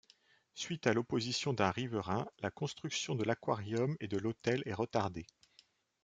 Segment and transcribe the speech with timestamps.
[0.55, 5.27] Suite à opposition d'un riverain, la construction de l'aquarium et de l'hôtel est retardée.